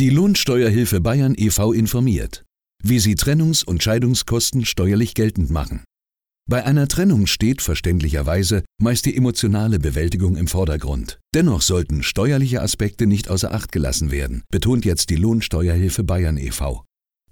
[0.00, 1.74] Die Lohnsteuerhilfe Bayern e.V.
[1.74, 2.46] informiert,
[2.82, 5.84] wie Sie Trennungs- und Scheidungskosten steuerlich geltend machen.
[6.48, 11.18] Bei einer Trennung steht verständlicherweise meist die emotionale Bewältigung im Vordergrund.
[11.34, 16.82] Dennoch sollten steuerliche Aspekte nicht außer Acht gelassen werden, betont jetzt die Lohnsteuerhilfe Bayern e.V.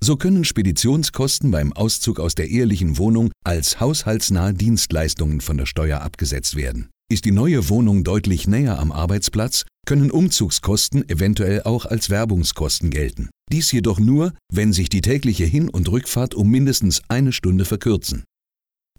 [0.04, 6.02] So können Speditionskosten beim Auszug aus der ehelichen Wohnung als haushaltsnahe Dienstleistungen von der Steuer
[6.02, 6.90] abgesetzt werden.
[7.10, 13.30] Ist die neue Wohnung deutlich näher am Arbeitsplatz, können Umzugskosten eventuell auch als Werbungskosten gelten.
[13.50, 18.24] Dies jedoch nur, wenn sich die tägliche Hin- und Rückfahrt um mindestens eine Stunde verkürzen.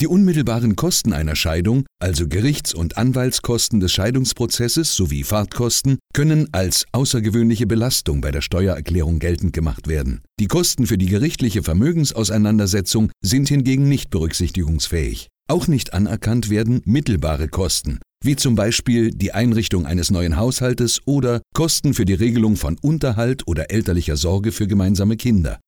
[0.01, 6.87] Die unmittelbaren Kosten einer Scheidung, also Gerichts- und Anwaltskosten des Scheidungsprozesses sowie Fahrtkosten, können als
[6.91, 10.21] außergewöhnliche Belastung bei der Steuererklärung geltend gemacht werden.
[10.39, 15.27] Die Kosten für die gerichtliche Vermögensauseinandersetzung sind hingegen nicht berücksichtigungsfähig.
[15.47, 21.41] Auch nicht anerkannt werden mittelbare Kosten, wie zum Beispiel die Einrichtung eines neuen Haushaltes oder
[21.53, 25.59] Kosten für die Regelung von Unterhalt oder elterlicher Sorge für gemeinsame Kinder.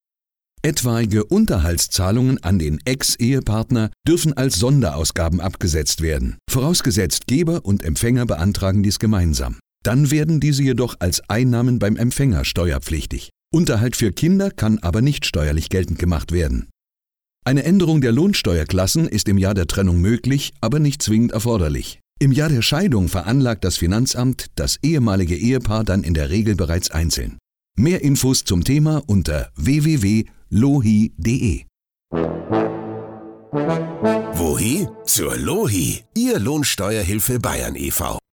[0.63, 8.83] Etwaige Unterhaltszahlungen an den Ex-Ehepartner dürfen als Sonderausgaben abgesetzt werden, vorausgesetzt Geber und Empfänger beantragen
[8.83, 9.59] dies gemeinsam.
[9.83, 13.31] Dann werden diese jedoch als Einnahmen beim Empfänger steuerpflichtig.
[13.51, 16.69] Unterhalt für Kinder kann aber nicht steuerlich geltend gemacht werden.
[17.43, 21.99] Eine Änderung der Lohnsteuerklassen ist im Jahr der Trennung möglich, aber nicht zwingend erforderlich.
[22.21, 26.91] Im Jahr der Scheidung veranlagt das Finanzamt das ehemalige Ehepaar dann in der Regel bereits
[26.91, 27.39] einzeln.
[27.75, 30.25] Mehr Infos zum Thema unter www.lohi.de.
[34.33, 34.87] Wohi?
[35.03, 38.20] Zur Lohi, Ihr Lohnsteuerhilfe Bayern e.V.